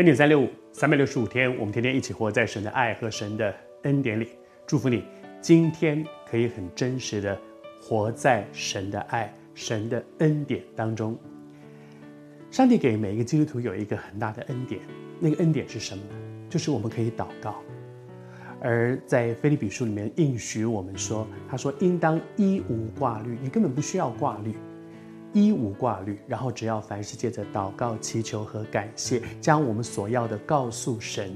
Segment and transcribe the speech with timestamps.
[0.00, 4.30] 恩典三六五，三百六十五天，我们天天一起活在神的爱和神的恩典里。
[4.66, 5.04] 祝福你，
[5.42, 7.38] 今天可以很真实的
[7.82, 11.18] 活在神的爱、神的恩典当中。
[12.50, 14.80] 上帝给每一个基督徒有一个很大的恩典，
[15.20, 16.02] 那个恩典是什么？
[16.48, 17.56] 就是我们可以祷告。
[18.58, 24.54] 而在腓立比书里面应许我们说，他说应当一无挂虑，你根本不需要挂虑。
[25.32, 31.34] 一无挂虑，然后只要凡事借着祷告、祈求和感谢，将我们所要的告诉神。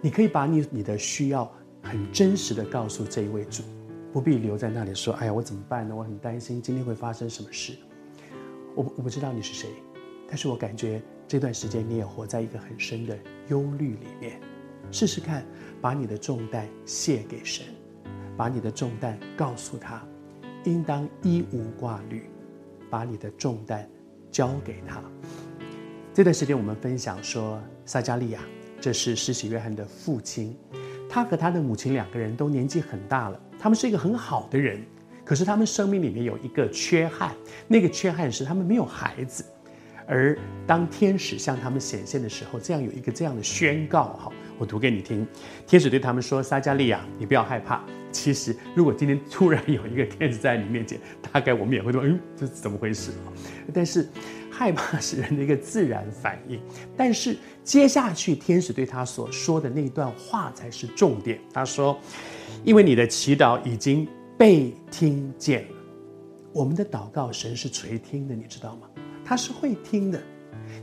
[0.00, 1.50] 你可以把你你的需要
[1.82, 3.62] 很真实的告诉这一位主，
[4.12, 5.94] 不必留在那里说：“哎呀，我怎么办呢？
[5.94, 7.76] 我很担心今天会发生什么事。”
[8.74, 9.68] 我我不知道你是谁，
[10.26, 14.40] 但是我感觉这段时间你也活在一个很深的忧虑里面。
[14.92, 15.44] 试试看，
[15.80, 17.66] 把你的重担卸给神，
[18.36, 20.02] 把你的重担告诉他，
[20.64, 22.29] 应当一无挂虑。
[22.90, 23.88] 把你的重担
[24.30, 25.00] 交给他。
[26.12, 28.40] 这段时间，我们分享说，撒迦利亚，
[28.80, 30.56] 这是施洗约翰的父亲，
[31.08, 33.40] 他和他的母亲两个人都年纪很大了。
[33.58, 34.82] 他们是一个很好的人，
[35.24, 37.32] 可是他们生命里面有一个缺憾，
[37.68, 39.44] 那个缺憾是他们没有孩子。
[40.06, 45.26] 而当天使向他们显现的时候，这样有一个这样的宣告，哈，我读给你听。
[45.66, 47.82] 天使对他们说：“撒迦利亚，你不要害怕。
[48.12, 51.00] 其实，如果今天突然有一个天使在你面前，
[51.32, 53.10] 大概我们也会说：‘嗯，这是怎么回事？’
[53.72, 54.06] 但是，
[54.50, 56.60] 害怕是人的一个自然反应。
[56.94, 61.40] 但是接下去天使对他所说的那段话才是重点。
[61.54, 61.98] 他说
[62.62, 65.68] ：‘因为你的祈祷已经被听见了，
[66.52, 68.86] 我们的祷告神是垂听的，你知道吗？’
[69.24, 70.20] 他是会听的。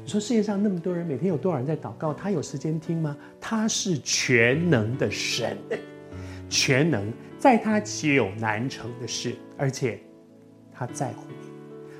[0.03, 2.13] 你说世界上那么多人，每天有多少人在祷告？
[2.13, 3.15] 他有时间听吗？
[3.39, 5.57] 他是全能的神，
[6.49, 9.35] 全能，在他岂有难成的事？
[9.57, 9.99] 而且
[10.73, 11.49] 他在乎你，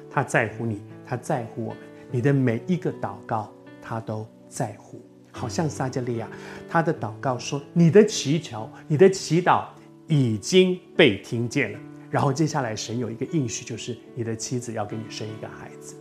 [0.10, 1.78] 他在乎你，他在乎我们。
[2.10, 5.02] 你的每一个祷告，他都在乎。
[5.32, 6.28] 好像撒迦利亚，
[6.70, 9.66] 他的祷告说：“你的祈求，你的祈祷
[10.08, 15.96] 已经被听见了。”然后接下来神有一个应许，就是你的妻子要给你生一个孩子。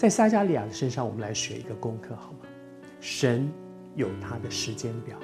[0.00, 2.38] 在撒迦利亚的身上，我们来学一个功课，好吗？
[3.02, 3.46] 神
[3.94, 5.14] 有他的时间表。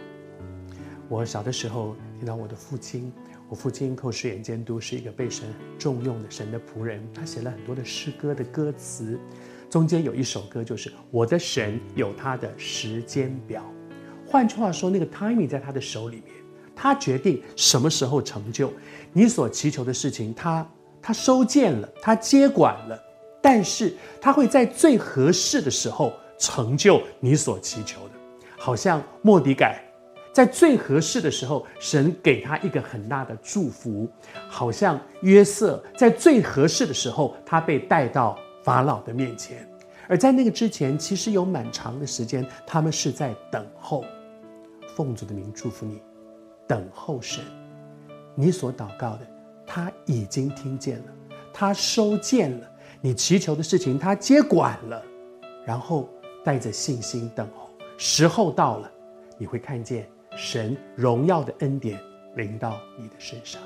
[1.08, 3.10] 我小的时候听到我的父亲，
[3.48, 5.48] 我父亲寇世衍监督是一个被神
[5.78, 9.18] 重用的神的仆人，他写了很多的诗歌的歌词，
[9.70, 13.64] 中间有一首歌就是“我的神有他的时间表”。
[14.28, 16.34] 换句话说，那个 timing 在他的手里面，
[16.74, 18.70] 他决定什么时候成就
[19.14, 20.70] 你所祈求的事情，他
[21.00, 23.05] 他收件了，他接管了。
[23.40, 28.14] 但是他会在最合适的时候成就你所祈求的，
[28.58, 29.82] 好像莫迪改，
[30.32, 34.06] 在最合适的时候，神给他一个很大的祝福；
[34.48, 39.66] 好像约瑟在最合适的时候，他被带到法老的面前。
[40.08, 44.04] 而在那个之前，其实有蛮长的时间，他们是在等候。
[44.94, 46.00] 奉主的名祝福你，
[46.66, 47.44] 等候神，
[48.34, 49.26] 你所祷告的，
[49.66, 51.04] 他已经听见了，
[51.52, 52.70] 他收见了。
[53.00, 55.02] 你祈求的事情，他接管了，
[55.64, 56.08] 然后
[56.44, 58.90] 带着信心等候，时候到了，
[59.38, 62.00] 你会看见神荣耀的恩典
[62.34, 63.60] 临到你的身上。